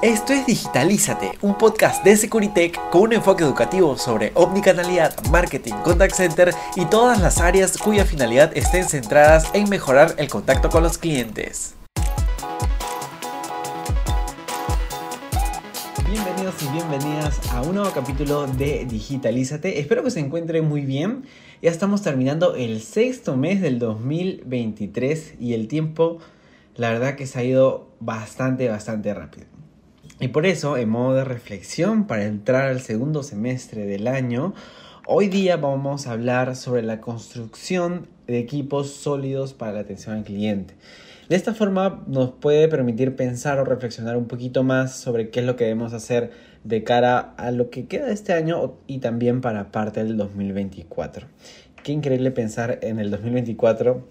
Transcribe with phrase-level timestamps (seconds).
[0.00, 6.14] Esto es Digitalízate, un podcast de Securitech con un enfoque educativo sobre omnicanalidad, marketing, contact
[6.14, 10.98] center y todas las áreas cuya finalidad estén centradas en mejorar el contacto con los
[10.98, 11.74] clientes.
[16.08, 19.80] Bienvenidos y bienvenidas a un nuevo capítulo de Digitalízate.
[19.80, 21.24] Espero que se encuentren muy bien.
[21.60, 26.18] Ya estamos terminando el sexto mes del 2023 y el tiempo,
[26.76, 29.57] la verdad que se ha ido bastante, bastante rápido.
[30.20, 34.52] Y por eso, en modo de reflexión, para entrar al segundo semestre del año,
[35.06, 40.24] hoy día vamos a hablar sobre la construcción de equipos sólidos para la atención al
[40.24, 40.74] cliente.
[41.28, 45.46] De esta forma nos puede permitir pensar o reflexionar un poquito más sobre qué es
[45.46, 46.32] lo que debemos hacer
[46.64, 51.28] de cara a lo que queda de este año y también para parte del 2024.
[51.84, 54.04] Qué increíble pensar en el 2024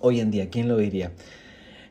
[0.00, 1.12] hoy en día, ¿quién lo diría?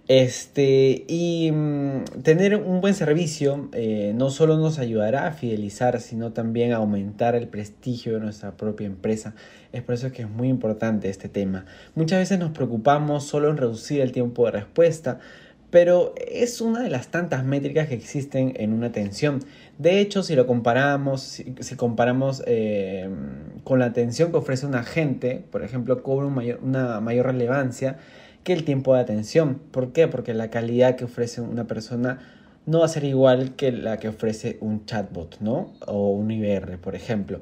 [0.07, 6.31] Este, y mm, tener un buen servicio eh, no solo nos ayudará a fidelizar, sino
[6.31, 9.35] también a aumentar el prestigio de nuestra propia empresa.
[9.73, 11.65] Es por eso que es muy importante este tema.
[11.95, 15.19] Muchas veces nos preocupamos solo en reducir el tiempo de respuesta,
[15.71, 19.39] pero es una de las tantas métricas que existen en una atención.
[19.77, 23.09] De hecho, si lo comparamos, si, comparamos eh,
[23.65, 26.27] con la atención que ofrece un agente, por ejemplo, cobra
[26.61, 27.97] una mayor relevancia
[28.47, 29.59] que el tiempo de atención.
[29.71, 30.07] ¿Por qué?
[30.07, 32.19] Porque la calidad que ofrece una persona
[32.65, 35.73] no va a ser igual que la que ofrece un chatbot, ¿no?
[35.85, 37.41] O un IBR, por ejemplo.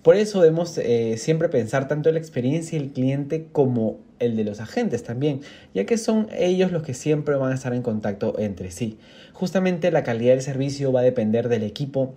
[0.00, 4.44] Por eso debemos eh, siempre pensar tanto en la experiencia del cliente como el de
[4.44, 5.42] los agentes también,
[5.74, 8.96] ya que son ellos los que siempre van a estar en contacto entre sí.
[9.34, 12.14] Justamente la calidad del servicio va a depender del equipo,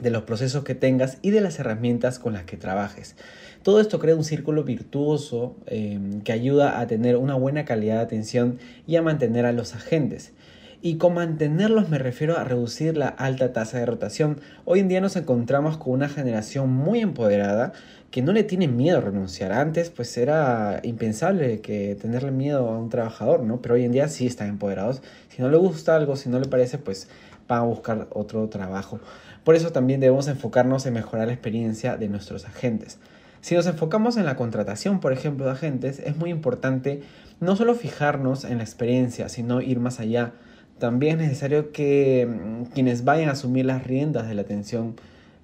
[0.00, 3.16] de los procesos que tengas y de las herramientas con las que trabajes.
[3.62, 8.02] Todo esto crea un círculo virtuoso em, que ayuda a tener una buena calidad de
[8.02, 10.32] atención y a mantener a los agentes.
[10.80, 14.40] Y con mantenerlos me refiero a reducir la alta tasa de rotación.
[14.64, 17.72] Hoy en día nos encontramos con una generación muy empoderada
[18.12, 19.50] que no le tiene miedo a renunciar.
[19.50, 23.60] Antes pues era impensable que tenerle miedo a un trabajador, ¿no?
[23.60, 25.02] Pero hoy en día sí están empoderados.
[25.30, 27.08] Si no le gusta algo, si no le parece, pues
[27.48, 29.00] van a buscar otro trabajo.
[29.42, 33.00] Por eso también debemos enfocarnos en mejorar la experiencia de nuestros agentes.
[33.40, 37.02] Si nos enfocamos en la contratación, por ejemplo, de agentes, es muy importante
[37.40, 40.34] no solo fijarnos en la experiencia, sino ir más allá.
[40.78, 44.96] También es necesario que mm, quienes vayan a asumir las riendas de la atención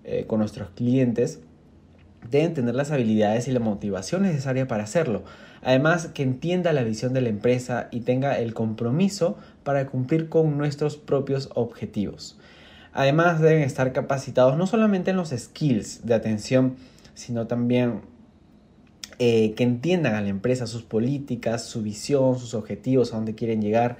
[0.04, 1.40] eh, con nuestros clientes
[2.30, 5.22] deben tener las habilidades y la motivación necesaria para hacerlo.
[5.62, 10.58] Además, que entienda la visión de la empresa y tenga el compromiso para cumplir con
[10.58, 12.38] nuestros propios objetivos.
[12.92, 16.76] Además, deben estar capacitados no solamente en los skills de atención,
[17.14, 18.02] sino también
[19.18, 23.62] eh, que entiendan a la empresa sus políticas, su visión, sus objetivos, a dónde quieren
[23.62, 23.96] llegar.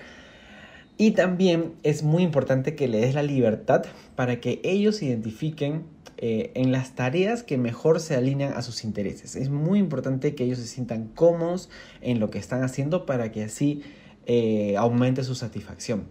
[0.97, 3.84] Y también es muy importante que le des la libertad
[4.15, 5.84] para que ellos identifiquen
[6.19, 9.34] eh, en las tareas que mejor se alinean a sus intereses.
[9.34, 11.69] Es muy importante que ellos se sientan cómodos
[12.00, 13.82] en lo que están haciendo para que así
[14.27, 16.05] eh, aumente su satisfacción.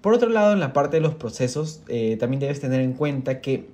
[0.00, 1.80] Por otro lado, en la parte de los procesos,
[2.18, 3.68] también debes tener en cuenta que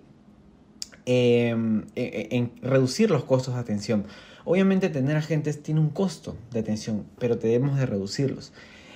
[1.06, 4.04] Em, e, e, en reducir los costos de atención.
[4.44, 8.52] Obviamente tener agentes tiene un costo de atención, pero debemos de reducirlos.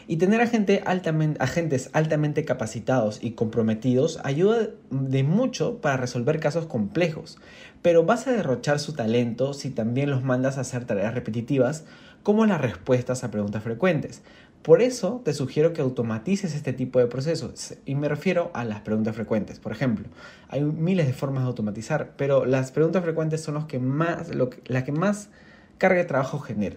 [0.06, 7.38] Y tener agentes altamente capacitados y comprometidos ayuda de mucho para resolver casos complejos,
[7.82, 11.84] pero vas a derrochar su talento si también los mandas a hacer tareas repetitivas
[12.22, 14.22] como las respuestas a preguntas frecuentes.
[14.62, 18.80] Por eso te sugiero que automatices este tipo de procesos y me refiero a las
[18.80, 19.60] preguntas frecuentes.
[19.60, 20.06] Por ejemplo,
[20.48, 24.30] hay miles de formas de automatizar, pero las preguntas frecuentes son los que más,
[24.66, 25.28] las que más
[25.76, 26.76] carga de trabajo genera.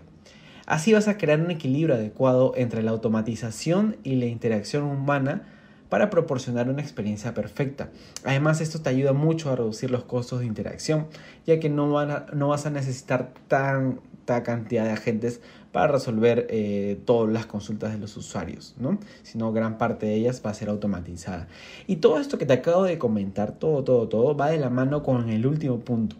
[0.67, 5.47] Así vas a crear un equilibrio adecuado entre la automatización y la interacción humana
[5.87, 7.89] para proporcionar una experiencia perfecta.
[8.25, 11.07] Además, esto te ayuda mucho a reducir los costos de interacción,
[11.45, 15.39] ya que no, vas a necesitar tanta cantidad de agentes
[15.71, 18.99] para resolver eh, todas las consultas de los usuarios, ¿no?
[19.23, 21.47] Sino gran parte de ellas va a ser automatizada.
[21.87, 25.01] Y todo esto que te acabo de comentar, todo, todo, todo, va de la mano
[25.01, 26.17] con el último punto,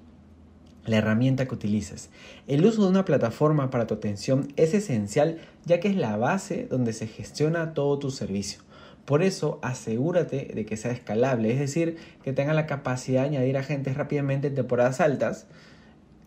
[0.88, 2.10] la herramienta que utilices.
[2.48, 6.68] El uso de una plataforma para tu atención es esencial ya que es la base
[6.70, 8.62] donde se gestiona todo tu servicio.
[9.06, 13.58] Por eso asegúrate de que sea escalable, es decir, que tenga la capacidad de añadir
[13.58, 15.48] agentes rápidamente en temporadas altas,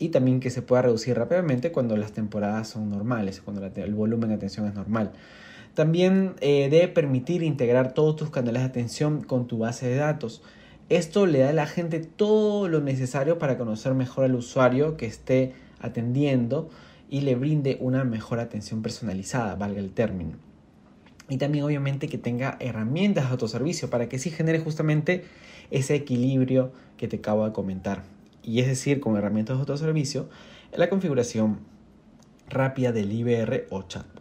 [0.00, 4.30] y también que se pueda reducir rápidamente cuando las temporadas son normales, cuando el volumen
[4.30, 5.12] de atención es normal.
[5.74, 10.42] También eh, debe permitir integrar todos tus canales de atención con tu base de datos.
[10.90, 15.06] Esto le da a la gente todo lo necesario para conocer mejor al usuario que
[15.06, 16.68] esté atendiendo
[17.08, 20.36] y le brinde una mejor atención personalizada, valga el término.
[21.28, 25.22] y también obviamente que tenga herramientas de autoservicio para que sí genere justamente
[25.70, 28.02] ese equilibrio que te acabo de comentar.
[28.42, 30.28] Y es decir, con herramientas de autoservicio,
[30.74, 31.60] la configuración
[32.48, 34.19] rápida del IBR o chatbots.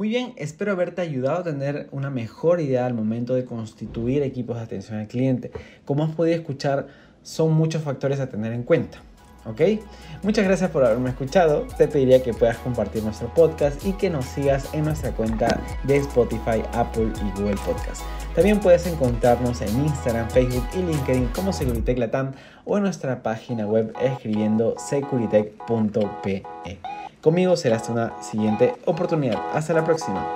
[0.00, 4.56] Muy bien, espero haberte ayudado a tener una mejor idea al momento de constituir equipos
[4.56, 5.50] de atención al cliente.
[5.84, 6.86] Como has podido escuchar,
[7.22, 9.02] son muchos factores a tener en cuenta.
[9.44, 9.60] ¿Ok?
[10.22, 11.66] Muchas gracias por haberme escuchado.
[11.76, 15.98] Te pediría que puedas compartir nuestro podcast y que nos sigas en nuestra cuenta de
[15.98, 18.00] Spotify, Apple y Google Podcast.
[18.34, 22.32] También puedes encontrarnos en Instagram, Facebook y LinkedIn como Securitech Latam
[22.64, 26.42] o en nuestra página web escribiendo securitech.pe.
[27.20, 29.38] Conmigo será hasta una siguiente oportunidad.
[29.52, 30.26] Hasta la próxima.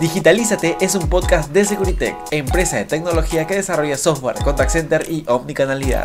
[0.00, 5.24] Digitalízate es un podcast de Securitech, empresa de tecnología que desarrolla software, contact center y
[5.26, 6.04] omnicanalidad.